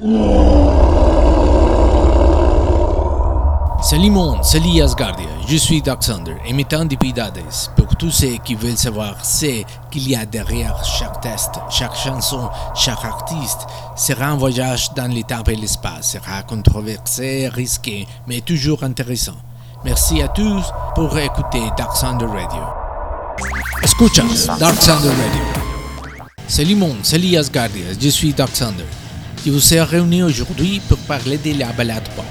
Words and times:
Salut 0.00 0.12
monde, 4.10 4.44
salut 4.44 4.80
Asgardia, 4.80 5.26
je 5.48 5.56
suis 5.56 5.82
Doxander, 5.82 6.36
imitant 6.46 6.84
d'Epidades. 6.84 7.40
Pour 7.74 7.96
tous 7.96 8.12
ceux 8.12 8.36
qui 8.44 8.54
veulent 8.54 8.76
savoir 8.76 9.24
ce 9.24 9.64
qu'il 9.90 10.08
y 10.08 10.14
a 10.14 10.24
derrière 10.24 10.84
chaque 10.84 11.20
test, 11.20 11.50
chaque 11.68 11.96
chanson, 11.96 12.48
chaque 12.76 13.04
artiste, 13.04 13.66
sera 13.96 14.26
un 14.26 14.36
voyage 14.36 14.94
dans 14.94 15.12
les 15.12 15.24
temps 15.24 15.42
et 15.48 15.56
l'espace, 15.56 16.12
sera 16.12 16.44
controversé, 16.44 17.48
risqué, 17.48 18.06
mais 18.28 18.40
toujours 18.40 18.84
intéressant. 18.84 19.36
Merci 19.84 20.22
à 20.22 20.28
tous 20.28 20.72
pour 20.94 21.18
écouter 21.18 21.62
Dark 21.76 21.98
Thunder 21.98 22.26
Radio. 22.26 22.62
Escuchas 23.82 24.46
Dark 24.60 24.78
Thunder 24.78 25.08
Radio. 25.08 25.42
Salut 26.46 26.76
monde, 26.76 26.98
salut 27.02 27.36
Asgardia, 27.36 27.86
je 28.00 28.08
suis 28.10 28.32
Dark 28.32 28.52
Je 29.44 29.50
vous 29.52 29.74
ai 29.74 29.80
réunis 29.80 30.22
aujourd'hui 30.22 30.80
pour 30.88 30.98
parler 30.98 31.38
de 31.38 31.58
la 31.58 31.72
balade 31.72 32.08
pop 32.16 32.26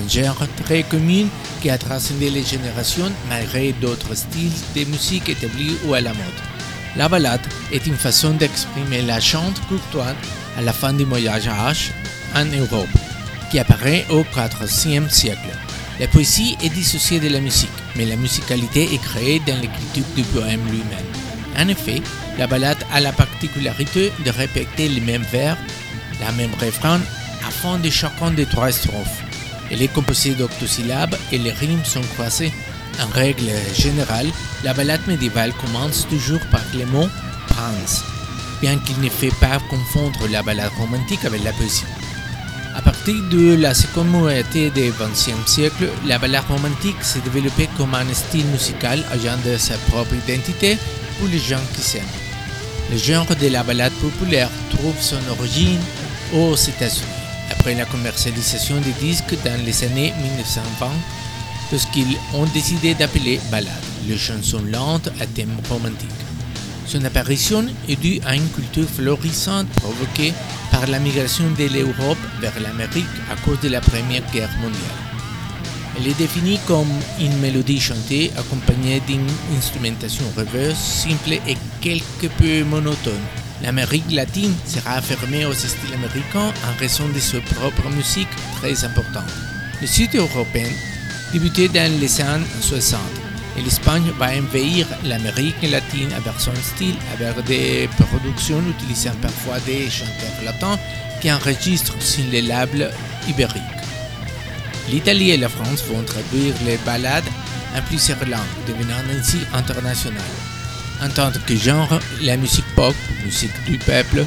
un 0.00 0.08
genre 0.08 0.46
très 0.64 0.82
commun 0.82 1.26
qui 1.60 1.70
a 1.70 1.78
transcendé 1.78 2.30
les 2.30 2.44
générations 2.44 3.10
malgré 3.28 3.72
d'autres 3.72 4.14
styles 4.14 4.52
de 4.74 4.84
musique 4.84 5.28
établis 5.28 5.76
ou 5.84 5.94
à 5.94 6.00
la 6.00 6.12
mode. 6.12 6.40
La 6.96 7.08
ballade 7.08 7.46
est 7.72 7.86
une 7.86 7.96
façon 7.96 8.32
d'exprimer 8.32 9.02
la 9.02 9.20
chante 9.20 9.60
courtoise 9.68 10.16
à 10.56 10.62
la 10.62 10.72
fin 10.72 10.92
du 10.92 11.06
Moyen 11.06 11.32
Âge 11.48 11.92
en 12.34 12.44
Europe, 12.44 12.88
qui 13.50 13.58
apparaît 13.58 14.06
au 14.10 14.24
IVe 14.24 15.10
siècle. 15.10 15.50
La 15.98 16.08
poésie 16.08 16.56
est 16.62 16.70
dissociée 16.70 17.20
de 17.20 17.28
la 17.28 17.40
musique, 17.40 17.70
mais 17.94 18.06
la 18.06 18.16
musicalité 18.16 18.94
est 18.94 19.02
créée 19.02 19.40
dans 19.46 19.60
l'écriture 19.60 20.04
du 20.16 20.22
poème 20.22 20.64
lui-même. 20.70 21.10
En 21.58 21.68
effet, 21.68 22.00
la 22.38 22.46
ballade 22.46 22.82
a 22.92 23.00
la 23.00 23.12
particularité 23.12 24.12
de 24.24 24.30
répéter 24.30 24.88
les 24.88 25.00
mêmes 25.00 25.26
vers, 25.30 25.58
la 26.20 26.32
même 26.32 26.54
refrain, 26.60 27.00
afin 27.46 27.78
de 27.78 27.90
chacun 27.90 28.30
des 28.30 28.46
trois 28.46 28.72
strophes. 28.72 29.22
Elle 29.70 29.82
est 29.82 29.88
composée 29.92 30.34
d'octosyllabes 30.34 31.16
et 31.32 31.38
les 31.38 31.52
rimes 31.52 31.84
sont 31.84 32.02
croisées. 32.14 32.52
En 33.00 33.08
règle 33.08 33.50
générale, 33.74 34.26
la 34.64 34.74
ballade 34.74 35.06
médiévale 35.06 35.52
commence 35.54 36.06
toujours 36.08 36.40
par 36.50 36.64
le 36.74 36.84
mot 36.86 37.08
prince, 37.46 38.04
bien 38.60 38.78
qu'il 38.78 39.00
ne 39.00 39.08
fait 39.08 39.34
pas 39.40 39.58
confondre 39.70 40.28
la 40.28 40.42
ballade 40.42 40.72
romantique 40.78 41.24
avec 41.24 41.42
la 41.44 41.52
poésie. 41.52 41.84
À 42.76 42.82
partir 42.82 43.14
de 43.30 43.56
la 43.56 43.74
seconde 43.74 44.08
moitié 44.08 44.70
du 44.70 44.92
XXe 44.92 45.50
siècle, 45.50 45.88
la 46.06 46.18
ballade 46.18 46.44
romantique 46.48 47.02
s'est 47.02 47.20
développée 47.20 47.68
comme 47.76 47.94
un 47.94 48.12
style 48.14 48.46
musical 48.46 49.02
ayant 49.14 49.36
de 49.44 49.56
sa 49.56 49.76
propre 49.90 50.14
identité 50.14 50.78
pour 51.18 51.28
les 51.28 51.38
gens 51.38 51.60
qui 51.74 51.82
s'aiment. 51.82 52.16
Le 52.90 52.96
genre 52.96 53.26
de 53.40 53.48
la 53.48 53.62
ballade 53.62 53.92
populaire 53.94 54.50
trouve 54.70 55.00
son 55.00 55.20
origine 55.30 55.80
aux 56.32 56.54
États-Unis 56.54 57.06
après 57.50 57.74
la 57.74 57.84
commercialisation 57.84 58.80
des 58.80 58.92
disques 58.92 59.34
dans 59.44 59.64
les 59.64 59.84
années 59.84 60.12
1920, 60.22 60.88
lorsqu'ils 61.72 62.16
ont 62.34 62.46
décidé 62.54 62.94
d'appeler 62.94 63.40
ballade 63.50 63.72
les 64.08 64.16
chansons 64.16 64.62
lentes 64.70 65.08
à 65.20 65.26
thème 65.26 65.56
romantique. 65.68 66.08
Son 66.86 67.04
apparition 67.04 67.66
est 67.88 68.00
due 68.00 68.20
à 68.26 68.34
une 68.34 68.48
culture 68.48 68.88
florissante 68.88 69.68
provoquée 69.68 70.32
par 70.70 70.86
la 70.86 70.98
migration 70.98 71.44
de 71.56 71.66
l'Europe 71.66 72.18
vers 72.40 72.58
l'Amérique 72.60 73.04
à 73.30 73.36
cause 73.44 73.60
de 73.60 73.68
la 73.68 73.80
Première 73.80 74.28
Guerre 74.32 74.50
mondiale. 74.60 75.10
Elle 75.96 76.08
est 76.08 76.18
définie 76.18 76.58
comme 76.66 76.90
une 77.20 77.36
mélodie 77.38 77.80
chantée 77.80 78.32
accompagnée 78.36 79.00
d'une 79.06 79.26
instrumentation 79.56 80.24
reverse 80.36 80.78
simple 80.78 81.34
et 81.46 81.56
quelque 81.80 82.26
peu 82.38 82.64
monotone, 82.64 83.20
L'Amérique 83.62 84.10
latine 84.10 84.54
sera 84.64 84.94
affirmée 84.94 85.44
aux 85.44 85.52
styles 85.52 85.94
américains 85.94 86.52
en 86.66 86.78
raison 86.78 87.06
de 87.08 87.18
sa 87.18 87.40
propre 87.40 87.90
musique 87.90 88.28
très 88.56 88.84
importante. 88.84 89.30
Le 89.80 89.86
sud 89.86 90.14
européen 90.14 90.68
débutait 91.32 91.68
dans 91.68 92.00
les 92.00 92.20
années 92.20 92.44
60 92.60 93.00
et 93.58 93.62
l'Espagne 93.62 94.10
va 94.18 94.28
envahir 94.36 94.86
l'Amérique 95.04 95.62
latine 95.70 96.12
avec 96.12 96.38
son 96.38 96.54
style, 96.54 96.96
avec 97.12 97.44
des 97.44 97.88
productions 97.98 98.62
utilisant 98.68 99.14
parfois 99.20 99.60
des 99.60 99.90
chanteurs 99.90 100.44
latins 100.44 100.78
qui 101.20 101.30
enregistrent 101.30 102.00
sur 102.00 102.24
les 102.30 102.42
labels 102.42 102.90
ibériques. 103.28 103.62
L'Italie 104.88 105.30
et 105.30 105.36
la 105.36 105.48
France 105.48 105.84
vont 105.84 106.02
traduire 106.02 106.54
les 106.64 106.78
ballades 106.78 107.28
en 107.76 107.82
plusieurs 107.82 108.26
langues, 108.26 108.40
devenant 108.66 109.02
ainsi 109.16 109.38
internationales. 109.52 110.49
En 111.02 111.08
tant 111.08 111.32
que 111.46 111.56
genre, 111.56 111.98
la 112.20 112.36
musique 112.36 112.64
pop, 112.76 112.94
musique 113.24 113.64
du 113.64 113.78
peuple, 113.78 114.24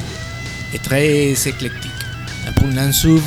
est 0.74 0.82
très 0.82 1.32
éclectique, 1.48 1.92
en 2.48 2.92
souvent 2.92 3.22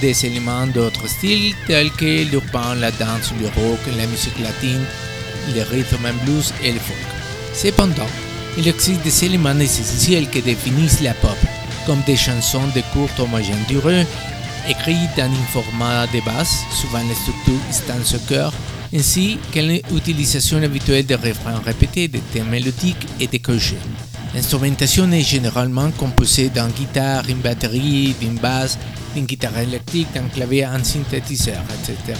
des 0.00 0.26
éléments 0.26 0.66
d'autres 0.66 1.08
styles 1.08 1.54
tels 1.66 1.90
que 1.92 2.24
l'urbain, 2.30 2.74
la 2.76 2.90
danse, 2.92 3.32
le 3.40 3.46
rock, 3.46 3.80
la 3.96 4.06
musique 4.06 4.38
latine, 4.40 4.84
le 5.54 5.62
rhythm 5.62 6.06
and 6.06 6.24
blues 6.24 6.52
et 6.62 6.72
le 6.72 6.78
folk. 6.78 6.98
Cependant, 7.54 8.12
il 8.56 8.68
existe 8.68 9.02
des 9.02 9.24
éléments 9.24 9.58
essentiels 9.58 10.28
qui 10.28 10.42
définissent 10.42 11.00
la 11.00 11.14
pop, 11.14 11.36
comme 11.86 12.02
des 12.06 12.16
chansons 12.16 12.68
de 12.74 12.82
courte 12.92 13.18
ou 13.18 13.26
moyenne 13.26 13.64
durée, 13.68 14.06
écrites 14.68 15.16
dans 15.16 15.24
un 15.24 15.46
format 15.52 16.06
de 16.08 16.20
basse, 16.24 16.64
souvent 16.70 17.02
la 17.08 17.14
structure 17.14 17.60
stance-cœur, 17.70 18.52
ainsi 18.94 19.38
que 19.52 19.60
l'utilisation 19.60 20.62
habituelle 20.62 21.06
de 21.06 21.14
refrains 21.14 21.60
répétés, 21.64 22.08
de 22.08 22.18
thèmes 22.32 22.48
mélodiques 22.48 23.06
et 23.20 23.26
de 23.26 23.38
crochets. 23.38 23.76
L'instrumentation 24.34 25.10
est 25.12 25.22
généralement 25.22 25.90
composée 25.92 26.48
d'une 26.50 26.68
guitare, 26.68 27.22
d'une 27.22 27.38
batterie, 27.40 28.14
d'une 28.20 28.38
basse, 28.38 28.78
d'une 29.14 29.26
guitare 29.26 29.58
électrique, 29.58 30.08
d'un 30.14 30.28
clavier, 30.28 30.64
un 30.64 30.82
synthétiseur, 30.82 31.62
etc. 31.74 32.18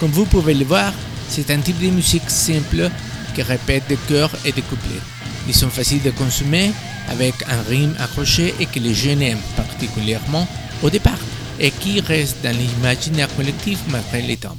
Comme 0.00 0.10
vous 0.10 0.24
pouvez 0.24 0.54
le 0.54 0.64
voir, 0.64 0.92
c'est 1.28 1.50
un 1.50 1.58
type 1.58 1.80
de 1.80 1.88
musique 1.88 2.28
simple 2.28 2.90
qui 3.34 3.42
répète 3.42 3.84
des 3.88 3.98
chœurs 4.08 4.32
et 4.44 4.52
des 4.52 4.62
couplets. 4.62 5.00
Ils 5.48 5.54
sont 5.54 5.70
faciles 5.70 6.02
de 6.02 6.10
consommer 6.10 6.72
avec 7.08 7.34
un 7.48 7.62
rythme 7.68 7.94
accroché 7.98 8.54
et 8.60 8.66
que 8.66 8.78
les 8.78 8.94
jeunes 8.94 9.22
aiment 9.22 9.38
particulièrement 9.56 10.46
au 10.82 10.90
départ 10.90 11.18
et 11.58 11.70
qui 11.70 12.00
reste 12.00 12.36
dans 12.42 12.56
l'imaginaire 12.56 13.34
collectif 13.36 13.78
malgré 13.90 14.22
les 14.22 14.36
temps. 14.36 14.56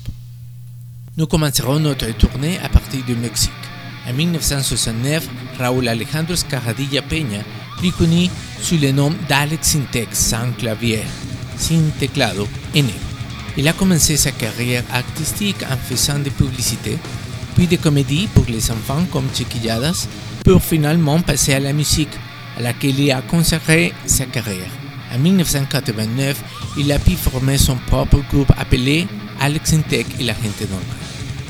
Nous 1.15 1.27
commencerons 1.27 1.79
notre 1.79 2.11
tournée 2.17 2.57
à 2.63 2.69
partir 2.69 3.03
du 3.05 3.15
Mexique. 3.15 3.51
En 4.09 4.13
1969, 4.13 5.29
Raúl 5.59 5.87
Alejandro 5.87 6.33
Escarradilla 6.33 7.03
Peña, 7.03 7.43
plus 7.77 7.91
connu 7.91 8.29
sous 8.59 8.79
le 8.79 8.91
nom 8.91 9.13
d'Alex 9.29 9.67
Sintex 9.67 10.17
sans 10.17 10.51
clavier, 10.57 11.03
sin 11.55 11.83
teclado, 11.99 12.47
est 12.73 12.81
né. 12.81 12.95
Il 13.57 13.67
a 13.67 13.73
commencé 13.73 14.17
sa 14.17 14.31
carrière 14.31 14.83
artistique 14.91 15.63
en 15.71 15.77
faisant 15.77 16.17
des 16.17 16.31
publicités, 16.31 16.97
puis 17.53 17.67
des 17.67 17.77
comédies 17.77 18.27
pour 18.33 18.45
les 18.49 18.71
enfants 18.71 19.05
comme 19.11 19.29
Chiquilladas, 19.31 20.07
pour 20.43 20.63
finalement 20.63 21.21
passer 21.21 21.53
à 21.53 21.59
la 21.59 21.73
musique, 21.73 22.17
à 22.57 22.61
laquelle 22.63 22.99
il 22.99 23.11
a 23.11 23.21
consacré 23.21 23.93
sa 24.07 24.25
carrière. 24.25 24.71
En 25.13 25.19
1989, 25.19 26.43
il 26.79 26.91
a 26.91 26.97
pu 26.97 27.11
former 27.11 27.59
son 27.59 27.75
propre 27.75 28.17
groupe 28.31 28.51
appelé 28.57 29.07
Alex 29.39 29.73
Intec 29.73 30.07
et 30.19 30.23
la 30.23 30.33
gente 30.33 30.61
normal. 30.61 31.02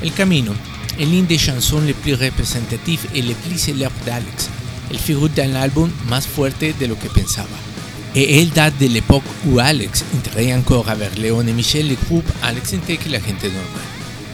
El 0.04 0.12
Camino 0.12 0.52
est 1.00 1.06
l'une 1.06 1.24
des 1.24 1.38
chansons 1.38 1.80
les 1.80 1.94
plus 1.94 2.12
représentatives 2.12 3.06
et 3.14 3.22
les 3.22 3.32
plus 3.32 3.56
célèbres 3.56 4.04
d'Alex. 4.04 4.50
Elle 4.90 4.98
figure 4.98 5.30
dans 5.30 5.50
l'album 5.50 5.90
Más 6.10 6.26
fuerte 6.26 6.78
de 6.78 6.86
lo 6.86 6.94
que 6.94 7.08
pensaba. 7.08 7.56
Et 8.14 8.38
elle 8.38 8.50
date 8.50 8.74
de 8.78 8.86
l'époque 8.86 9.24
où 9.46 9.58
Alex 9.58 10.04
intégrait 10.14 10.52
encore 10.52 10.90
avec 10.90 11.16
Léon 11.16 11.46
et 11.46 11.54
Michel 11.54 11.88
le 11.88 11.94
groupe 11.94 12.30
Alex 12.42 12.74
Intec 12.74 13.06
et 13.06 13.08
la 13.08 13.18
gente 13.18 13.44
normal. 13.44 13.86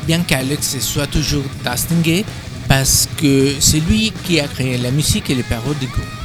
Bien 0.08 0.22
qu'Alex 0.22 0.80
soit 0.80 1.06
toujours 1.06 1.44
distingué 1.64 2.24
parce 2.66 3.08
que 3.16 3.54
c'est 3.60 3.78
lui 3.78 4.12
qui 4.24 4.40
a 4.40 4.48
créé 4.48 4.76
la 4.76 4.90
musique 4.90 5.30
et 5.30 5.36
les 5.36 5.44
paroles 5.44 5.78
du 5.78 5.86
groupe. 5.86 6.16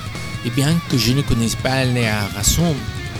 Et 0.43 0.49
bien 0.49 0.73
que 0.89 0.97
je 0.97 1.11
ne 1.11 1.21
connaisse 1.21 1.55
pas 1.55 1.85
les 1.85 2.09
raisons 2.35 2.75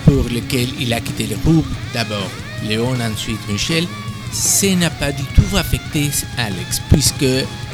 pour 0.06 0.28
lesquelles 0.32 0.74
il 0.80 0.92
a 0.92 1.02
quitté 1.02 1.28
le 1.28 1.36
groupe, 1.36 1.68
d'abord 1.94 2.32
Léon, 2.68 2.96
ensuite 3.00 3.48
Michel, 3.48 3.86
ça 4.36 4.76
n'a 4.76 4.90
pas 4.90 5.14
du 5.14 5.24
tout 5.24 5.56
affecté 5.56 6.12
Alex, 6.38 6.82
puisque 6.90 7.26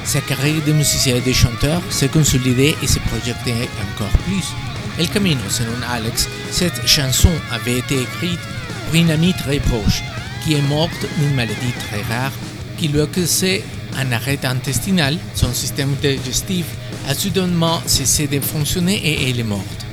sa 0.04 0.22
carrière 0.22 0.64
de 0.66 0.74
musicien 0.74 1.16
et 1.16 1.22
de 1.22 1.34
chanteur 1.34 1.82
s'est 1.90 2.08
consolidée 2.08 2.76
et 2.82 2.88
s'est 2.88 3.00
projetée 3.00 3.54
encore 3.94 4.16
plus. 4.26 4.46
El 5.00 5.10
Camino, 5.10 5.42
selon 5.50 5.74
Alex, 5.90 6.28
cette 6.52 6.86
chanson 6.88 7.32
avait 7.52 7.80
été 7.80 8.02
écrite 8.02 8.40
pour 8.86 8.96
une 8.96 9.10
amie 9.10 9.34
très 9.34 9.60
proche, 9.60 10.04
qui 10.44 10.54
est 10.54 10.62
morte 10.62 11.06
d'une 11.18 11.34
maladie 11.34 11.74
très 11.90 12.02
rare, 12.14 12.32
qui 12.78 12.90
lui 12.90 13.02
a 13.02 13.08
causé 13.08 13.64
un 13.98 14.12
arrêt 14.12 14.40
intestinal, 14.44 15.18
son 15.34 15.54
système 15.54 15.96
digestif 16.02 16.66
a 17.08 17.16
soudainement 17.16 17.82
cessé 17.88 18.28
de 18.28 18.40
fonctionner 18.40 18.96
et 19.04 19.30
elle 19.30 19.40
est 19.40 19.44
morte. 19.44 19.86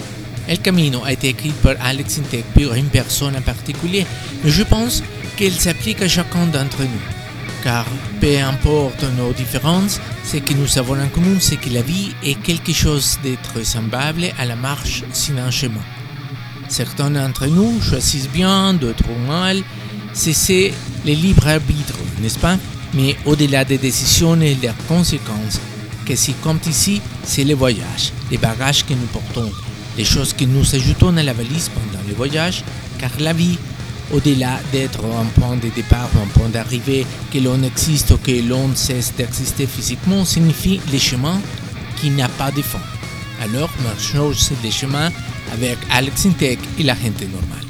El 0.46 0.60
Camino 0.60 1.02
a 1.04 1.12
été 1.12 1.28
écrit 1.28 1.52
par 1.62 1.74
Alex 1.82 2.18
Intec 2.18 2.44
pour 2.54 2.74
une 2.74 2.88
personne 2.88 3.36
en 3.36 3.42
particulier, 3.42 4.06
mais 4.44 4.50
je 4.50 4.62
pense 4.62 5.02
qu'elle 5.38 5.52
s'applique 5.52 6.02
à 6.02 6.08
chacun 6.08 6.46
d'entre 6.46 6.82
nous. 6.82 7.06
Car 7.62 7.86
peu 8.20 8.40
importe 8.40 9.04
nos 9.16 9.32
différences, 9.32 10.00
ce 10.24 10.38
que 10.38 10.52
nous 10.52 10.78
avons 10.78 11.00
en 11.00 11.06
commun, 11.08 11.36
c'est 11.38 11.56
que 11.56 11.70
la 11.70 11.82
vie 11.82 12.10
est 12.24 12.40
quelque 12.42 12.72
chose 12.72 13.18
d'être 13.22 13.64
semblable 13.64 14.24
à 14.36 14.44
la 14.44 14.56
marche 14.56 15.04
sin 15.12 15.38
un 15.38 15.52
chemin. 15.52 15.84
Certains 16.68 17.10
d'entre 17.10 17.46
nous 17.46 17.80
choisissent 17.80 18.28
bien, 18.28 18.74
d'autres 18.74 19.16
mal. 19.28 19.62
C'est 20.12 20.72
le 21.06 21.12
libre 21.12 21.46
arbitre, 21.46 21.98
n'est-ce 22.20 22.38
pas? 22.40 22.56
Mais 22.94 23.14
au-delà 23.24 23.64
des 23.64 23.78
décisions 23.78 24.40
et 24.40 24.56
leurs 24.60 24.86
conséquences, 24.88 25.60
ce 26.08 26.14
qui 26.14 26.32
compte 26.32 26.66
ici, 26.66 27.00
c'est 27.22 27.44
le 27.44 27.54
voyage, 27.54 28.12
les 28.32 28.38
bagages 28.38 28.84
que 28.84 28.94
nous 28.94 29.06
portons, 29.12 29.52
les 29.96 30.04
choses 30.04 30.32
que 30.32 30.44
nous 30.44 30.74
ajoutons 30.74 31.16
à 31.16 31.22
la 31.22 31.32
valise 31.32 31.68
pendant 31.68 32.02
le 32.08 32.14
voyage, 32.14 32.64
car 32.98 33.10
la 33.20 33.32
vie, 33.32 33.58
au-delà 34.12 34.58
d'être 34.72 35.04
un 35.04 35.26
point 35.40 35.56
de 35.56 35.68
départ 35.68 36.08
ou 36.14 36.18
un 36.20 36.26
point 36.26 36.48
d'arrivée, 36.48 37.06
que 37.32 37.38
l'on 37.38 37.62
existe 37.62 38.10
ou 38.10 38.18
que 38.18 38.48
l'on 38.48 38.74
cesse 38.74 39.12
d'exister 39.16 39.66
physiquement, 39.66 40.24
signifie 40.24 40.80
le 40.92 40.98
chemin 40.98 41.40
qui 41.96 42.10
n'a 42.10 42.28
pas 42.28 42.50
de 42.50 42.62
fond. 42.62 42.78
Alors 43.42 43.70
marchons 43.84 44.32
sur 44.32 44.56
le 44.64 44.70
chemin 44.70 45.10
avec 45.52 45.78
Alex 45.90 46.26
Intec 46.26 46.58
et 46.78 46.82
la 46.82 46.94
gente 46.94 47.22
normale. 47.22 47.67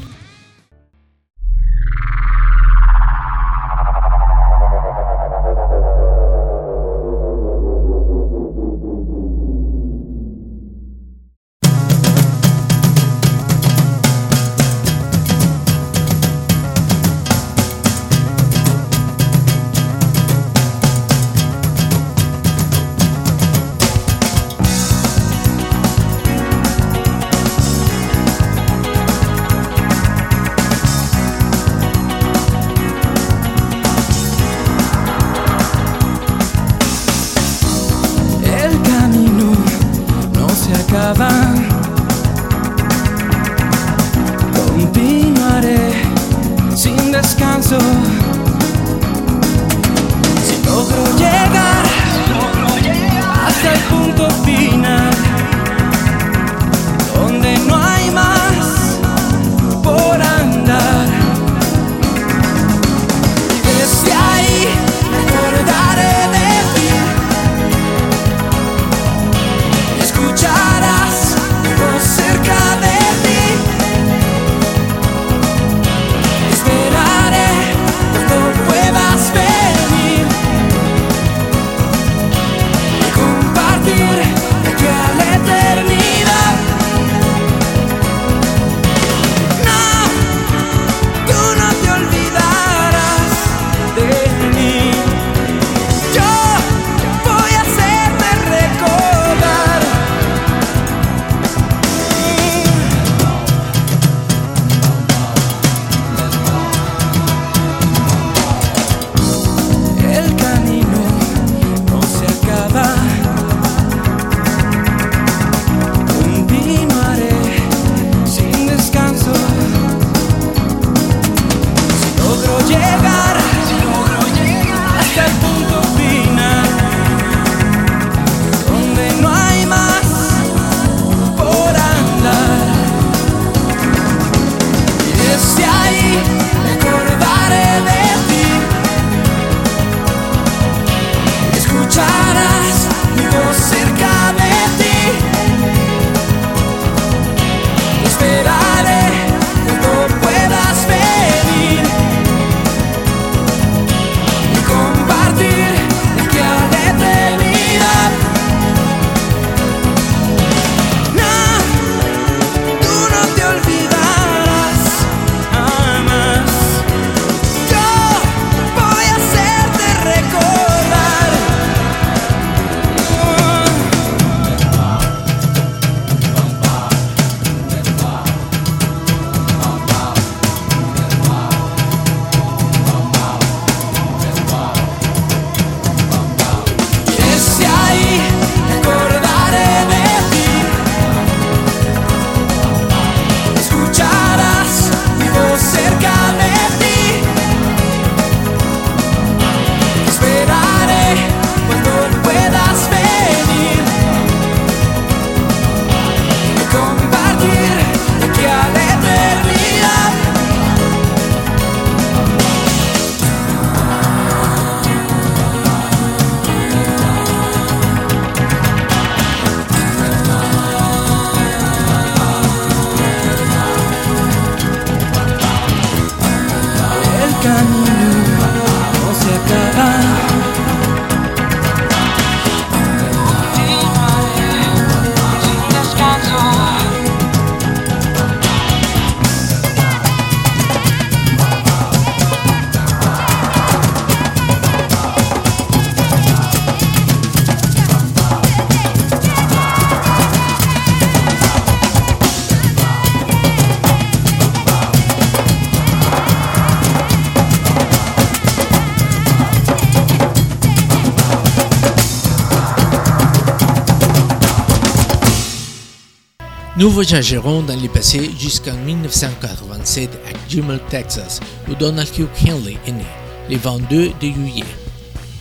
Voyagerons 266.98 267.62
dans 267.62 267.80
le 267.80 267.88
passé 267.88 268.28
jusqu'en 268.36 268.74
1987 268.74 270.10
à 270.26 270.50
Jumel, 270.50 270.80
Texas, 270.90 271.38
où 271.68 271.76
Donald 271.76 272.08
Hugh 272.18 272.26
Henley 272.44 272.76
est 272.88 272.90
né, 272.90 273.06
le 273.48 273.56
22 273.56 274.08
de 274.20 274.26
juillet. 274.32 274.64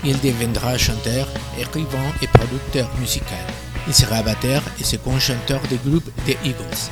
Il 0.05 0.19
deviendra 0.19 0.77
chanteur, 0.77 1.27
écrivain 1.59 2.13
et 2.21 2.27
producteur 2.27 2.87
musical. 2.99 3.39
Il 3.87 3.93
sera 3.95 4.21
batteur 4.21 4.61
et 4.79 4.83
second 4.83 5.17
chanteur 5.17 5.59
du 5.67 5.77
groupe 5.77 6.05
The 6.27 6.37
Eagles. 6.45 6.91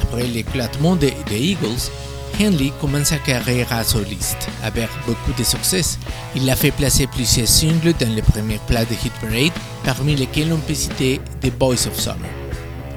Après 0.00 0.28
l'éclatement 0.28 0.94
des 0.94 1.10
The 1.26 1.32
Eagles, 1.32 1.90
Henley 2.40 2.70
commence 2.80 3.08
sa 3.08 3.18
carrière 3.18 3.72
à 3.72 3.82
soliste. 3.82 4.48
Avec 4.62 4.90
beaucoup 5.08 5.32
de 5.36 5.42
succès, 5.42 5.98
il 6.36 6.48
a 6.48 6.54
fait 6.54 6.70
placer 6.70 7.08
plusieurs 7.08 7.48
singles 7.48 7.94
dans 7.98 8.14
les 8.14 8.22
premières 8.22 8.60
places 8.60 8.86
de 8.86 8.94
Hit 8.94 9.12
Parade, 9.20 9.50
parmi 9.82 10.14
lesquels 10.14 10.52
on 10.52 10.58
peut 10.58 10.74
citer 10.74 11.20
The 11.40 11.50
Boys 11.50 11.88
of 11.88 11.98
Summer 11.98 12.47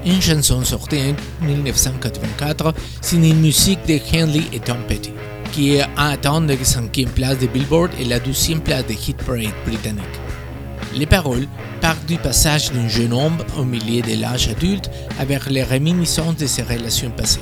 une 0.04 0.20
chanson 0.20 0.64
sortie 0.64 0.98
en 1.42 1.44
1984 1.46 2.74
signée 3.00 3.30
une 3.30 3.40
musique 3.40 3.84
de 3.86 3.98
Henley 4.12 4.42
et 4.52 4.60
Tom 4.60 4.78
Petty, 4.88 5.10
qui 5.52 5.80
a 5.80 5.88
atteint 5.96 6.40
la 6.40 6.56
cinquième 6.64 7.10
place 7.10 7.38
de 7.38 7.46
Billboard 7.46 7.90
et 8.00 8.04
la 8.04 8.18
douzième 8.18 8.60
place 8.60 8.86
de 8.86 8.92
Hit 8.92 9.16
Parade 9.18 9.54
britannique. 9.66 10.04
Les 10.94 11.06
paroles 11.06 11.46
partent 11.80 12.06
du 12.06 12.16
passage 12.16 12.72
d'un 12.72 12.88
jeune 12.88 13.12
homme 13.12 13.38
au 13.58 13.64
milieu 13.64 14.02
de 14.02 14.20
l'âge 14.20 14.48
adulte 14.48 14.90
avec 15.18 15.46
les 15.46 15.62
réminiscences 15.62 16.36
de 16.36 16.46
ses 16.46 16.62
relations 16.62 17.10
passées. 17.10 17.40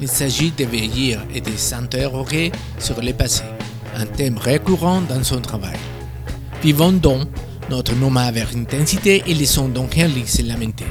Il 0.00 0.08
s'agit 0.08 0.52
de 0.52 0.64
veiller 0.64 1.18
et 1.34 1.40
de 1.40 1.56
s'interroger 1.56 2.52
sur 2.78 3.00
le 3.00 3.12
passé, 3.12 3.42
un 3.96 4.06
thème 4.06 4.38
récurrent 4.38 5.02
dans 5.02 5.22
son 5.22 5.40
travail. 5.40 5.76
Vivons 6.62 6.92
donc 6.92 7.28
notre 7.70 7.94
nom 7.94 8.14
avec 8.16 8.54
intensité 8.54 9.22
et 9.26 9.34
laissons 9.34 9.68
donc 9.68 9.96
Henley 9.96 10.26
se 10.26 10.42
lamenter. 10.42 10.86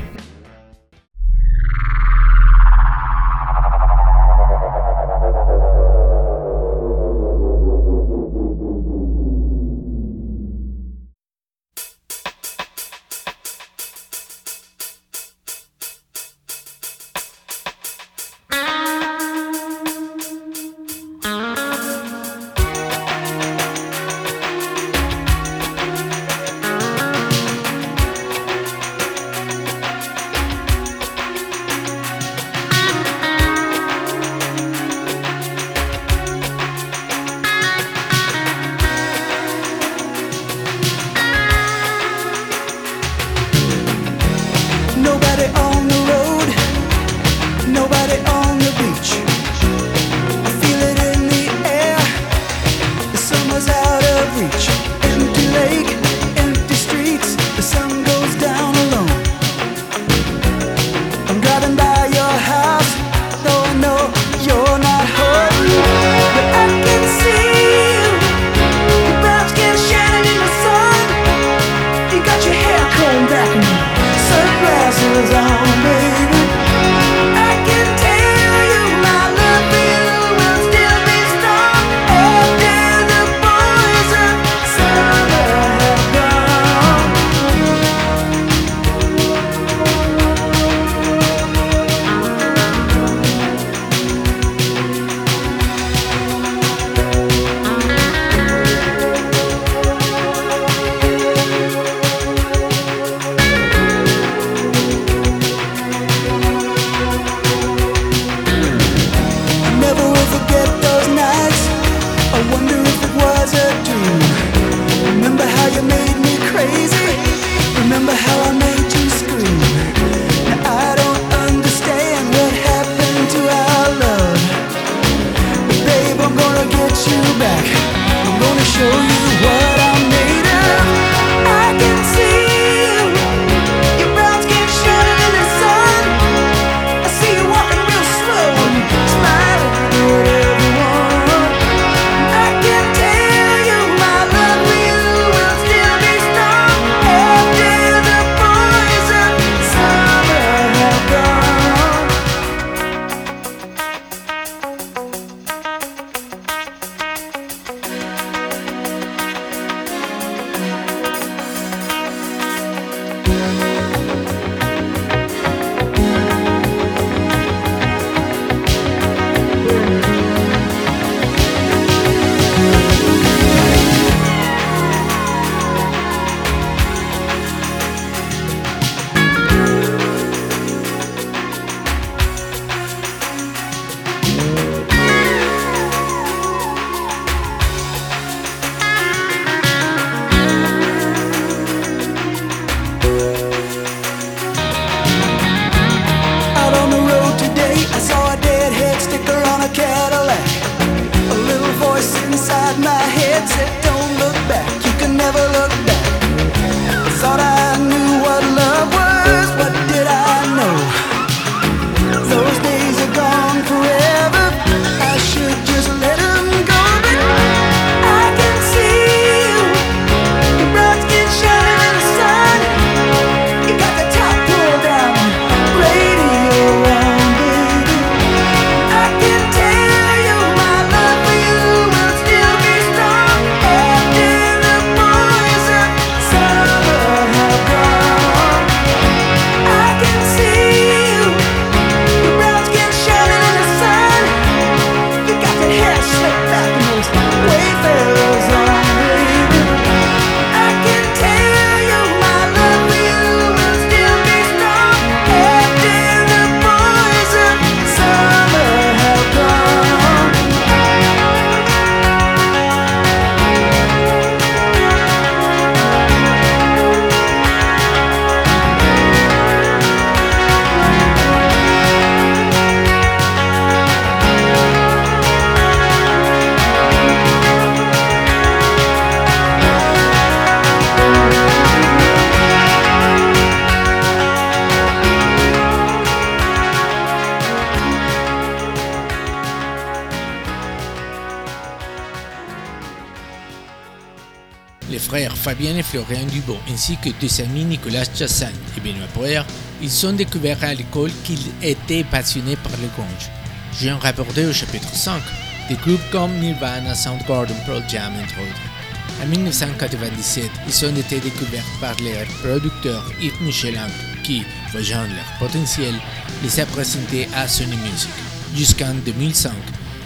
Fabien 295.49 295.77
et 295.77 295.81
Florian 295.81 296.27
Dubon, 296.31 296.59
ainsi 296.71 296.95
que 296.97 297.09
deux 297.19 297.41
amis 297.41 297.65
Nicolas 297.65 298.05
Chassagne 298.13 298.53
et 298.77 298.81
Benoît 298.81 299.07
Poer, 299.15 299.43
ils 299.81 300.05
ont 300.05 300.13
découvert 300.13 300.63
à 300.63 300.75
l'école 300.75 301.09
qu'ils 301.23 301.41
étaient 301.63 302.03
passionnés 302.03 302.55
par 302.55 302.71
le 302.73 302.87
grunge. 302.95 303.31
J'ai 303.73 303.91
rapporté 303.91 304.45
au 304.45 304.53
chapitre 304.53 304.93
5 304.93 305.19
des 305.67 305.73
groupes 305.73 306.07
comme 306.11 306.31
Nirvana, 306.33 306.93
Soundgarden, 306.93 307.55
Pearl 307.65 307.83
Jam, 307.89 308.13
entre 308.13 308.41
autres. 308.41 309.23
En 309.23 309.27
1997, 309.27 310.51
ils 310.67 310.85
ont 310.85 310.95
été 310.95 311.19
découverts 311.19 311.65
par 311.81 311.95
leur 312.03 312.27
producteur 312.43 313.11
Yves 313.19 313.41
Michelin, 313.41 313.87
qui, 314.21 314.43
voyant 314.71 315.01
leur 315.01 315.39
potentiel, 315.39 315.95
les 316.43 316.59
a 316.59 316.67
présentés 316.67 317.27
à 317.35 317.47
Sony 317.47 317.75
Music. 317.77 318.11
Jusqu'en 318.55 318.93
2005, 319.03 319.51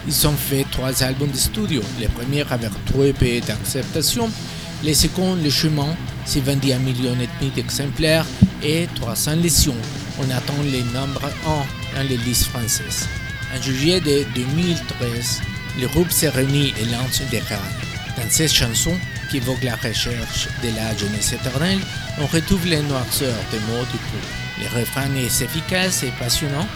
ils 0.08 0.26
ont 0.26 0.38
fait 0.38 0.66
trois 0.72 1.04
albums 1.04 1.32
de 1.32 1.36
studio, 1.36 1.82
le 2.00 2.08
premier 2.08 2.46
avec 2.50 2.72
trois 2.86 3.08
EP 3.08 3.42
d'acceptation, 3.42 4.30
le 4.84 4.94
second, 4.94 5.36
Le 5.36 5.50
Chemin, 5.50 5.96
s'est 6.26 6.42
vendu 6.42 6.74
un 6.74 6.80
million 6.80 7.14
et 7.14 7.30
demi 7.40 7.52
d'exemplaires 7.52 8.26
et 8.62 8.88
300 8.96 9.36
lésions. 9.38 9.76
On 10.20 10.30
attend 10.30 10.62
les 10.64 10.84
nombres 10.84 11.30
1 11.96 11.98
dans 11.98 12.08
les 12.10 12.18
listes 12.18 12.46
françaises. 12.46 13.08
En 13.56 13.62
juillet 13.62 14.02
de 14.02 14.26
2013, 14.36 15.42
le 15.80 15.88
groupe 15.88 16.12
s'est 16.12 16.30
réuni 16.30 16.74
et 16.80 16.86
lance 16.86 17.22
des 17.32 17.40
rats. 17.40 17.72
Dans 18.18 18.30
cette 18.30 18.54
chanson, 18.54 18.94
qui 19.30 19.38
évoque 19.38 19.64
la 19.64 19.76
recherche 19.76 20.48
de 20.62 20.70
la 20.76 20.96
jeunesse 20.98 21.34
éternelle, 21.34 21.80
on 22.20 22.28
retrouve 22.28 22.66
les 22.68 22.82
noirceurs 22.82 23.44
des 23.52 23.60
mots 23.60 23.86
du 23.92 23.98
groupe. 23.98 24.32
Le 24.62 24.80
refrain 24.80 25.14
est 25.16 25.42
efficace 25.42 26.04
et 26.04 26.12
passionnant. 26.20 26.68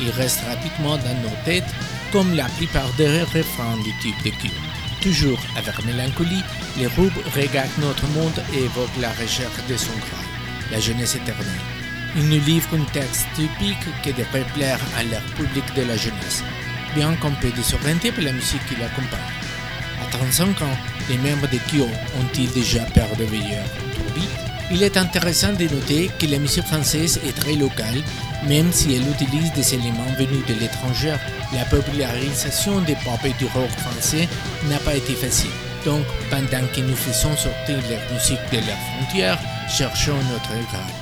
Il 0.00 0.10
reste 0.10 0.40
rapidement 0.46 0.96
dans 0.96 1.22
nos 1.22 1.36
têtes 1.44 1.64
comme 2.12 2.34
la 2.34 2.46
plupart 2.58 2.92
des 2.98 3.22
refrains 3.22 3.76
du 3.84 3.92
type 4.00 4.22
de 4.24 4.30
Q. 4.30 4.71
Toujours 5.02 5.40
avec 5.56 5.84
mélancolie, 5.84 6.44
les 6.78 6.86
groupes 6.86 7.24
regardent 7.34 7.78
notre 7.80 8.06
monde 8.08 8.40
et 8.54 8.64
évoquent 8.64 9.00
la 9.00 9.10
recherche 9.10 9.66
de 9.68 9.76
son 9.76 9.90
graal, 9.90 10.24
la 10.70 10.78
jeunesse 10.78 11.16
éternelle. 11.16 11.60
Ils 12.14 12.28
nous 12.28 12.44
livrent 12.44 12.76
un 12.76 12.84
texte 12.92 13.26
typique 13.34 13.84
qui 14.04 14.12
devrait 14.12 14.46
plaire 14.54 14.78
à 14.96 15.02
leur 15.02 15.22
public 15.34 15.64
de 15.74 15.82
la 15.82 15.96
jeunesse, 15.96 16.44
bien 16.94 17.14
qu'on 17.16 17.32
peut 17.32 17.50
désorienter 17.50 18.12
par 18.12 18.22
la 18.22 18.32
musique 18.32 18.64
qui 18.66 18.76
l'accompagne. 18.76 19.20
À 20.00 20.06
35 20.16 20.62
ans, 20.62 20.78
les 21.08 21.18
membres 21.18 21.48
de 21.48 21.58
Kyo 21.68 21.88
ont-ils 22.20 22.52
déjà 22.52 22.84
peur 22.94 23.08
de 23.18 23.24
veilleur 23.24 23.64
trop 23.94 24.14
vite 24.14 24.41
Il 24.72 24.82
est 24.82 24.96
intéressant 24.96 25.52
de 25.52 25.64
noter 25.64 26.10
que 26.18 26.26
la 26.26 26.38
musique 26.38 26.66
française 26.66 27.20
est 27.26 27.38
très 27.38 27.54
locale 27.54 28.02
même 28.46 28.72
si 28.72 28.94
elle 28.94 29.08
utilise 29.08 29.52
des 29.52 29.74
éléments 29.74 30.12
venus 30.18 30.44
de 30.46 30.54
l'étranger, 30.54 31.14
la 31.52 31.64
popularisation 31.64 32.80
des 32.80 32.96
pop 32.96 33.20
et 33.24 33.32
du 33.38 33.46
rock 33.46 33.70
français 33.78 34.28
n'a 34.68 34.78
pas 34.78 34.94
été 34.94 35.14
facile. 35.14 35.50
Donc, 35.84 36.04
pendant 36.30 36.66
que 36.74 36.80
nous 36.80 36.96
faisons 36.96 37.36
sortir 37.36 37.78
la 37.90 38.14
musique 38.14 38.40
de 38.52 38.66
leurs 38.66 38.78
frontières, 38.96 39.38
cherchons 39.68 40.18
notre 40.30 40.54
grade. 40.70 41.01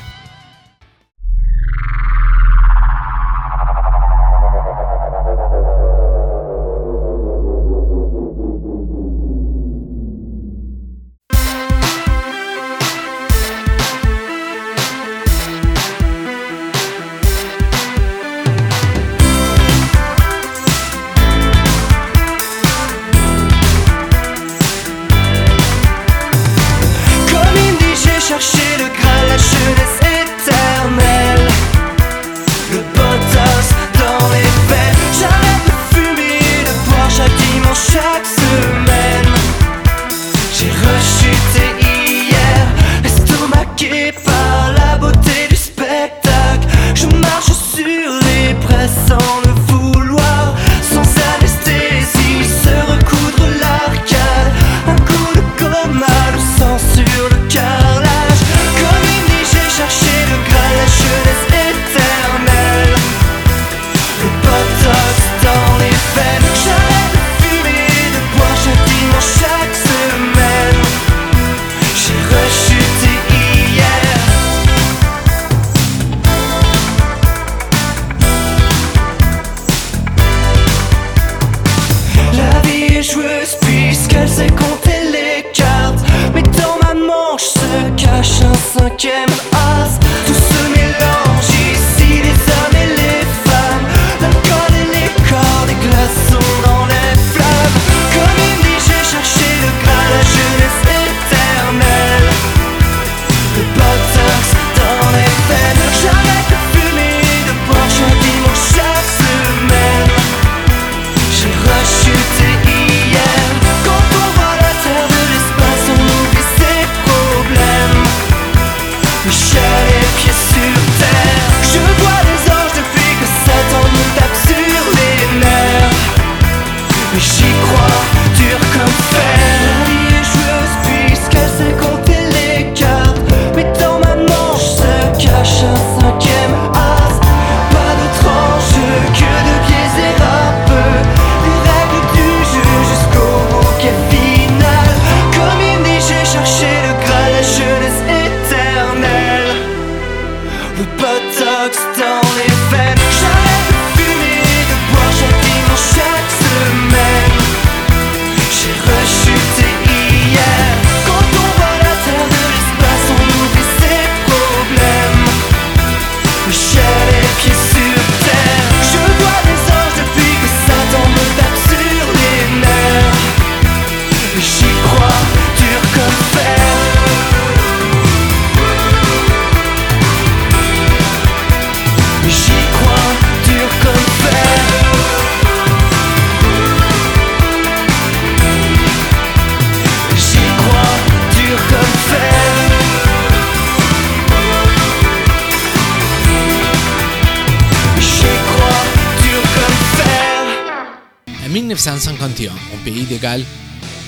1951, 201.71 202.51
au 202.51 202.77
pays 202.85 203.05
de 203.05 203.17
Galles, 203.17 203.45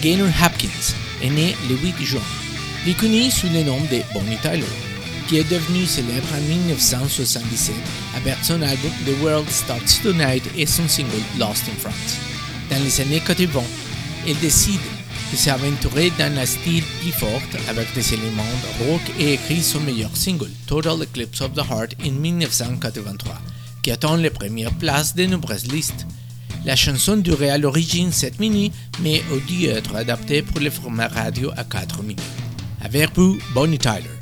Gaynor 0.03 0.27
Hopkins 0.43 0.95
est 1.23 1.31
né 1.31 1.55
le 1.69 1.77
8 1.77 2.05
juin 2.05 2.21
plus 2.83 2.95
connu 2.95 3.31
sous 3.31 3.47
le 3.51 3.63
nom 3.63 3.81
de 3.83 4.03
Bonnie 4.13 4.37
Tyler, 4.43 4.65
qui 5.29 5.37
est 5.39 5.49
devenu 5.49 5.87
célèbre 5.87 6.27
en 6.37 6.41
1977 6.41 7.77
avec 8.17 8.35
son 8.43 8.61
album 8.63 8.91
The 9.07 9.23
World 9.23 9.49
Starts 9.49 10.03
Tonight 10.03 10.43
et 10.59 10.67
son 10.67 10.89
single 10.89 11.23
Lost 11.39 11.63
in 11.69 11.79
France. 11.79 12.19
Dans 12.69 12.83
les 12.83 13.01
années 13.01 13.23
80, 13.25 13.63
elle 14.27 14.39
décide 14.41 14.81
de 15.31 15.37
s'aventurer 15.37 16.11
dans 16.19 16.37
un 16.37 16.47
style 16.47 16.83
plus 17.01 17.13
fort 17.13 17.43
avec 17.69 17.95
des 17.95 18.15
éléments 18.15 18.43
rock 18.89 19.03
et 19.21 19.35
écrit 19.35 19.63
son 19.63 19.79
meilleur 19.79 20.11
single, 20.17 20.51
Total 20.67 21.01
Eclipse 21.01 21.41
of 21.41 21.53
the 21.53 21.59
Heart, 21.71 21.95
en 22.05 22.11
1983, 22.11 23.41
qui 23.85 23.93
atteint 23.93 24.17
les 24.17 24.31
premières 24.31 24.75
places 24.75 25.15
de 25.15 25.27
nombreuses 25.27 25.71
listes. 25.71 26.07
La 26.65 26.77
chanson 26.77 27.17
durait 27.17 27.51
à 27.51 27.59
l'origine 27.59 28.13
7 28.13 28.39
minutes, 28.39 28.73
mais 29.01 29.21
a 29.33 29.47
dû 29.49 29.67
être 29.67 29.97
adaptée 29.97 30.43
pour 30.43 30.61
le 30.61 30.71
format 30.71 31.09
radio 31.09 31.51
à 31.57 31.65
4 31.65 32.03
minutes. 32.03 32.23
Avec 32.81 33.11
vous, 33.17 33.39
Bonnie 33.53 33.79
Tyler. 33.79 34.22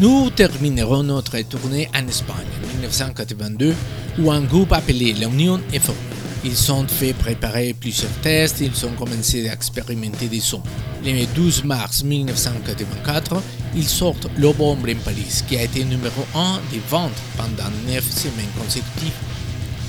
Nous 0.00 0.30
terminerons 0.30 1.02
notre 1.02 1.40
tournée 1.40 1.88
en 1.92 2.06
Espagne 2.06 2.46
en 2.62 2.68
1982 2.74 3.74
où 4.20 4.30
un 4.30 4.42
groupe 4.42 4.72
appelé 4.72 5.12
La 5.14 5.26
Union 5.26 5.60
est 5.72 5.80
formé. 5.80 5.98
Ils 6.44 6.70
ont 6.70 6.86
fait 6.86 7.14
préparer 7.14 7.74
plusieurs 7.74 8.12
tests, 8.22 8.60
ils 8.60 8.86
ont 8.86 8.92
commencé 8.92 9.48
à 9.48 9.54
expérimenter 9.54 10.28
des 10.28 10.38
sons. 10.38 10.62
Le 11.04 11.26
12 11.34 11.64
mars 11.64 12.04
1984, 12.04 13.42
ils 13.74 13.88
sortent 13.88 14.28
L'Obombre 14.38 14.88
en 14.88 15.04
Paris, 15.04 15.42
qui 15.48 15.56
a 15.56 15.64
été 15.64 15.82
numéro 15.82 16.24
1 16.32 16.60
des 16.70 16.80
ventes 16.88 17.10
pendant 17.36 17.70
9 17.88 18.04
semaines 18.08 18.46
consécutives. 18.56 19.18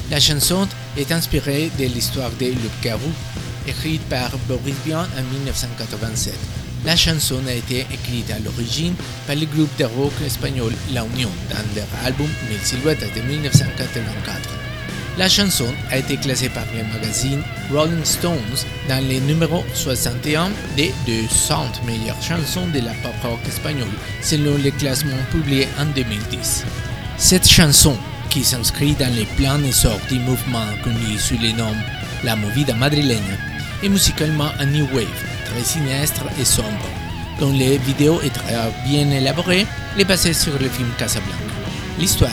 La 0.09 0.19
chanson 0.19 0.67
est 0.97 1.11
inspirée 1.11 1.69
de 1.77 1.85
l'histoire 1.85 2.31
de 2.39 2.47
Le 2.47 2.69
Carou, 2.81 3.11
écrite 3.67 4.01
par 4.09 4.31
Boris 4.47 4.73
Vian 4.85 5.01
en 5.03 5.33
1987. 5.37 6.33
La 6.85 6.95
chanson 6.95 7.39
a 7.47 7.53
été 7.53 7.85
écrite 7.91 8.31
à 8.31 8.39
l'origine 8.39 8.93
par 9.27 9.35
le 9.35 9.45
groupe 9.45 9.75
de 9.77 9.83
rock 9.83 10.13
espagnol 10.25 10.71
La 10.93 11.03
Union 11.13 11.29
dans 11.49 11.75
leur 11.75 11.87
album 12.05 12.29
Mille 12.49 12.59
Silhouettes 12.63 13.03
de 13.15 13.21
1984. 13.21 14.49
La 15.17 15.27
chanson 15.27 15.67
a 15.91 15.97
été 15.97 16.15
classée 16.15 16.47
par 16.47 16.63
le 16.73 16.83
magazine 16.93 17.41
Rolling 17.69 18.05
Stones 18.05 18.63
dans 18.87 19.05
le 19.05 19.19
numéro 19.19 19.65
61 19.73 20.51
des 20.77 20.93
200 21.05 21.83
meilleures 21.85 22.21
chansons 22.21 22.67
de 22.67 22.79
la 22.79 22.93
pop 23.03 23.13
rock 23.23 23.39
espagnole 23.45 23.87
selon 24.21 24.55
le 24.57 24.71
classement 24.71 25.17
publié 25.31 25.67
en 25.77 25.85
2010. 25.87 26.63
Cette 27.17 27.47
chanson, 27.47 27.97
qui 28.29 28.45
s'inscrit 28.45 28.93
dans 28.93 29.13
les 29.13 29.25
plans 29.35 29.61
essor 29.63 29.99
du 30.09 30.19
mouvement 30.19 30.67
connu 30.81 31.17
sous 31.17 31.37
le 31.39 31.51
nom 31.51 31.73
La 32.23 32.37
Movida 32.37 32.73
Madrileña, 32.73 33.35
est 33.83 33.89
musicalement 33.89 34.51
un 34.59 34.67
new 34.67 34.87
wave, 34.93 35.38
sinistre 35.63 36.25
et 36.39 36.45
sombre, 36.45 36.89
dont 37.39 37.51
les 37.51 37.77
vidéos 37.77 38.19
très 38.33 38.71
bien 38.85 39.09
élaborée 39.09 39.65
et 39.97 40.03
basée 40.03 40.33
sur 40.33 40.53
le 40.59 40.69
film 40.69 40.89
Casablanca. 40.97 41.35
L'histoire 41.99 42.31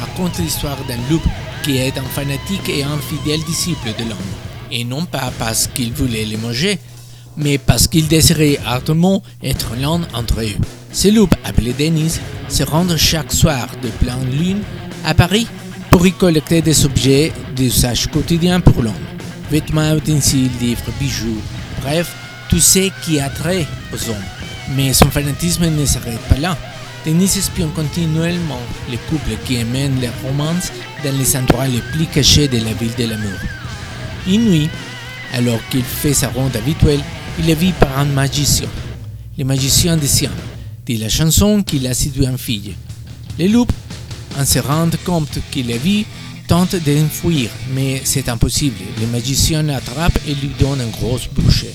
raconte 0.00 0.38
l'histoire 0.38 0.78
d'un 0.88 0.98
loup 1.10 1.22
qui 1.62 1.78
est 1.78 1.96
un 1.98 2.02
fanatique 2.02 2.68
et 2.68 2.84
un 2.84 2.98
fidèle 2.98 3.42
disciple 3.44 3.88
de 3.98 4.04
l'homme, 4.04 4.32
et 4.70 4.84
non 4.84 5.04
pas 5.04 5.32
parce 5.38 5.66
qu'il 5.66 5.92
voulait 5.92 6.24
les 6.24 6.36
manger, 6.36 6.78
mais 7.36 7.58
parce 7.58 7.86
qu'il 7.88 8.08
désirait 8.08 8.58
ardemment 8.64 9.22
être 9.42 9.74
l'un 9.80 10.00
entre 10.14 10.42
eux. 10.42 10.56
Ce 10.92 11.08
loup, 11.08 11.28
appelé 11.44 11.72
Denis, 11.72 12.18
se 12.48 12.62
rend 12.62 12.86
chaque 12.96 13.32
soir 13.32 13.66
de 13.82 13.88
pleine 13.88 14.30
lune 14.30 14.62
à 15.04 15.12
Paris 15.14 15.46
pour 15.90 16.06
y 16.06 16.12
collecter 16.12 16.62
des 16.62 16.84
objets 16.84 17.32
d'usage 17.54 18.06
quotidien 18.08 18.60
pour 18.60 18.82
l'homme. 18.82 18.94
Vêtements, 19.50 19.94
ustensiles, 19.94 20.50
livres, 20.60 20.90
bijoux, 20.98 21.40
bref, 21.82 22.14
tout 22.48 22.60
ce 22.60 22.90
qui 23.04 23.20
a 23.20 23.28
trait 23.28 23.66
aux 23.92 24.10
hommes. 24.10 24.16
Mais 24.76 24.92
son 24.92 25.10
fanatisme 25.10 25.68
ne 25.68 25.86
s'arrête 25.86 26.20
pas 26.28 26.36
là. 26.36 26.56
Denis 27.04 27.24
espionne 27.24 27.70
continuellement 27.70 28.60
les 28.90 28.96
couples 28.96 29.36
qui 29.44 29.62
emmènent 29.62 30.00
les 30.00 30.10
romances 30.24 30.72
dans 31.04 31.16
les 31.16 31.36
endroits 31.36 31.68
les 31.68 31.82
plus 31.92 32.06
cachés 32.06 32.48
de 32.48 32.58
la 32.58 32.72
ville 32.72 32.94
de 32.98 33.04
l'amour. 33.04 33.38
Une 34.26 34.50
nuit, 34.50 34.68
alors 35.32 35.60
qu'il 35.70 35.84
fait 35.84 36.14
sa 36.14 36.28
ronde 36.28 36.56
habituelle, 36.56 37.00
il 37.38 37.48
est 37.48 37.54
vu 37.54 37.72
par 37.78 37.96
un 37.98 38.06
magicien, 38.06 38.68
le 39.38 39.44
magicien 39.44 39.96
de 39.96 40.06
Siam, 40.06 40.32
de 40.86 40.98
la 40.98 41.08
chanson 41.08 41.62
qu'il 41.62 41.86
a 41.86 41.94
séduit 41.94 42.26
en 42.26 42.36
fille. 42.36 42.74
Le 43.38 43.46
loup, 43.46 43.66
en 44.36 44.44
se 44.44 44.58
rendant 44.58 44.98
compte 45.04 45.38
qu'il 45.50 45.70
est 45.70 45.78
vu, 45.78 46.04
tente 46.48 46.74
d'enfuir, 46.76 47.50
mais 47.72 48.00
c'est 48.04 48.28
impossible. 48.28 48.76
Le 49.00 49.06
magicien 49.08 49.62
l'attrape 49.62 50.18
et 50.26 50.34
lui 50.34 50.50
donne 50.58 50.80
un 50.80 50.88
gros 50.88 51.20
boucher. 51.32 51.74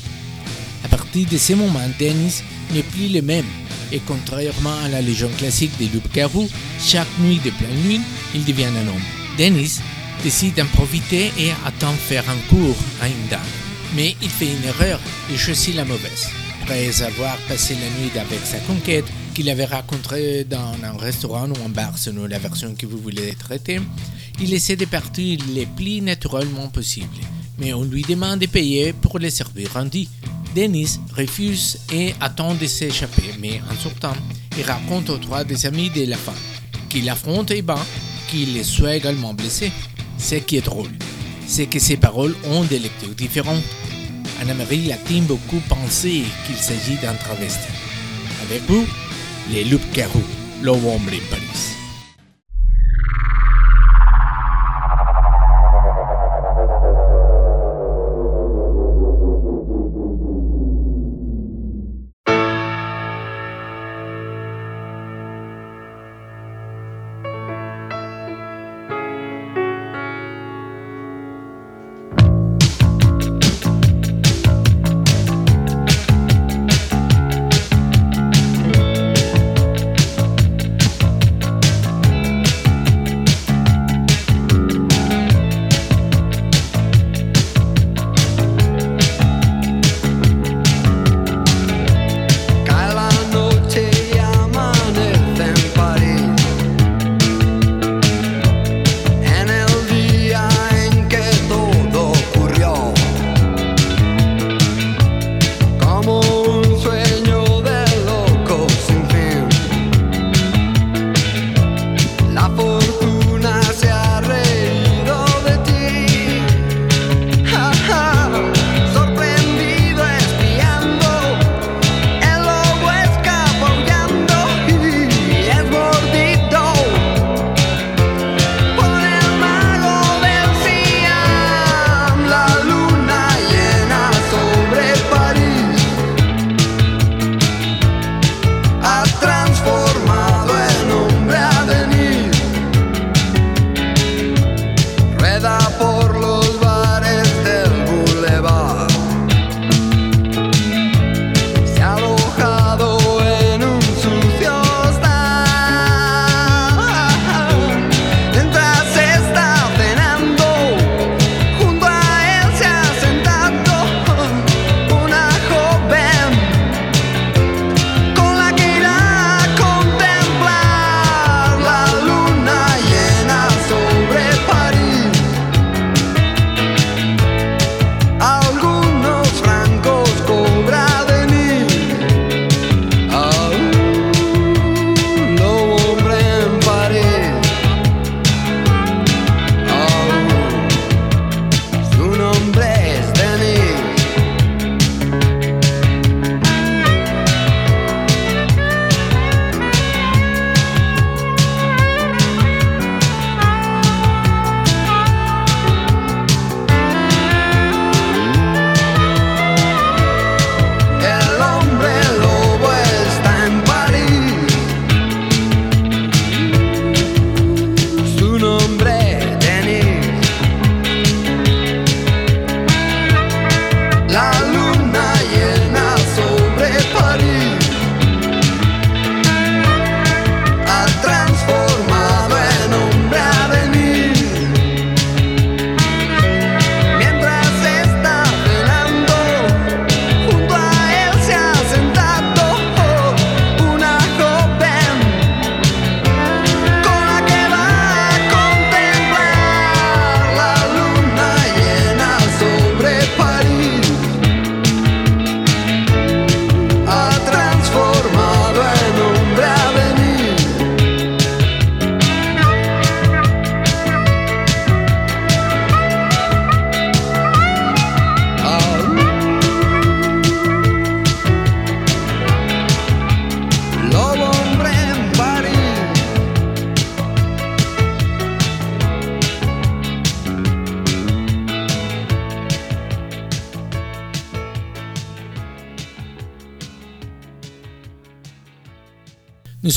De 1.13 1.37
ce 1.37 1.53
moment, 1.53 1.79
Dennis 1.99 2.41
n'est 2.73 2.83
plus 2.83 3.09
le 3.09 3.21
même. 3.21 3.45
Et 3.91 3.99
contrairement 4.07 4.77
à 4.85 4.87
la 4.87 5.01
légende 5.01 5.35
classique 5.35 5.77
des 5.77 5.87
loups-garous, 5.87 6.49
chaque 6.79 7.19
nuit 7.19 7.41
de 7.43 7.49
pleine 7.49 7.83
lune, 7.83 8.01
il 8.33 8.45
devient 8.45 8.65
un 8.65 8.87
homme. 8.87 9.01
Dennis 9.37 9.79
décide 10.23 10.55
d'en 10.55 10.65
profiter 10.67 11.31
et 11.37 11.51
attend 11.65 11.91
faire 11.91 12.23
un 12.29 12.37
cours 12.49 12.77
à 13.01 13.07
une 13.07 13.27
dame. 13.29 13.41
Mais 13.93 14.15
il 14.21 14.29
fait 14.29 14.47
une 14.47 14.63
erreur 14.63 15.01
et 15.33 15.37
choisit 15.37 15.75
la 15.75 15.83
mauvaise. 15.83 16.29
Après 16.61 17.01
avoir 17.01 17.35
passé 17.49 17.75
la 17.75 18.01
nuit 18.01 18.17
avec 18.17 18.45
sa 18.45 18.59
conquête, 18.59 19.05
qu'il 19.33 19.49
avait 19.49 19.65
rencontrée 19.65 20.45
dans 20.45 20.73
un 20.83 20.97
restaurant 20.97 21.49
ou 21.49 21.65
un 21.65 21.69
bar 21.69 21.97
selon 21.97 22.25
la 22.25 22.39
version 22.39 22.73
que 22.73 22.85
vous 22.85 22.97
voulez 22.97 23.33
traiter, 23.35 23.81
il 24.39 24.53
essaie 24.53 24.77
de 24.77 24.85
partir 24.85 25.39
le 25.53 25.65
plus 25.65 26.01
naturellement 26.01 26.69
possible. 26.69 27.07
Mais 27.59 27.73
on 27.73 27.83
lui 27.83 28.03
demande 28.03 28.39
de 28.39 28.45
payer 28.45 28.93
pour 28.93 29.19
les 29.19 29.29
servir 29.29 29.73
rendu. 29.73 30.07
Dennis 30.53 30.99
refuse 31.15 31.79
et 31.93 32.13
attend 32.19 32.53
de 32.55 32.65
s'échapper, 32.65 33.33
mais 33.39 33.61
en 33.71 33.75
sortant, 33.75 34.15
il 34.57 34.63
raconte 34.63 35.09
aux 35.09 35.17
trois 35.17 35.43
des 35.43 35.65
amis 35.65 35.89
de 35.89 36.05
la 36.05 36.17
femme 36.17 36.33
qu'il 36.89 37.09
affronte 37.09 37.51
et 37.51 37.61
bat, 37.61 37.79
qu'il 38.29 38.63
soit 38.65 38.95
également 38.97 39.33
blessé. 39.33 39.71
Ce 40.17 40.35
qui 40.35 40.57
est 40.57 40.65
drôle, 40.65 40.89
c'est 41.47 41.65
que 41.67 41.79
ces 41.79 41.97
paroles 41.97 42.35
ont 42.45 42.63
des 42.65 42.79
lectures 42.79 43.15
différentes. 43.15 43.63
En 44.43 44.49
Amérique 44.49 44.89
latine, 44.89 45.23
beaucoup 45.25 45.61
pensaient 45.69 46.23
qu'il 46.45 46.57
s'agit 46.57 46.97
d'un 47.01 47.13
travesti. 47.13 47.69
Avec 48.43 48.61
vous, 48.67 48.85
les 49.51 49.63
loups 49.63 49.79
carreaux, 49.93 50.21
l'homme 50.61 50.85
en 50.87 50.99
Paris. 50.99 51.80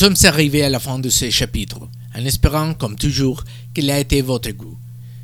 Sommes 0.05 0.31
arrivés 0.31 0.62
à 0.62 0.69
la 0.69 0.81
fin 0.81 0.99
de 0.99 1.09
ce 1.09 1.31
chapitre, 1.31 1.88
en 2.14 2.25
espérant, 2.27 2.75
comme 2.75 2.95
toujours, 2.95 3.43
qu'il 3.73 3.90
a 3.90 3.99
été 3.99 4.21
votre 4.21 4.51
goût. 4.51 4.77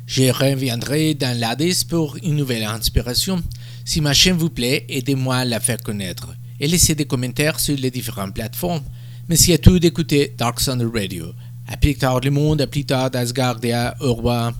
Je 0.07 0.23
reviendrai 0.31 1.13
dans 1.13 1.39
l'Hades 1.39 1.85
pour 1.87 2.17
une 2.23 2.37
nouvelle 2.37 2.63
inspiration. 2.63 3.43
Si 3.85 4.01
ma 4.01 4.15
chaîne 4.15 4.37
vous 4.37 4.49
plaît, 4.49 4.87
aidez-moi 4.89 5.35
à 5.35 5.45
la 5.45 5.59
faire 5.59 5.83
connaître 5.83 6.29
et 6.59 6.67
laissez 6.67 6.95
des 6.95 7.05
commentaires 7.05 7.59
sur 7.59 7.77
les 7.77 7.91
différentes 7.91 8.33
plateformes. 8.33 8.81
Merci 9.29 9.53
à 9.53 9.59
tous 9.59 9.77
d'écouter 9.77 10.33
Dark 10.35 10.59
Thunder 10.59 10.87
Radio. 10.91 11.27
À 11.67 11.77
plus 11.77 11.93
tard 11.93 12.19
le 12.19 12.31
monde, 12.31 12.61
à 12.61 12.65
plus 12.65 12.85
tard 12.85 13.11
d'Asgardia, 13.11 13.95
au 13.99 14.15
revoir. 14.15 14.51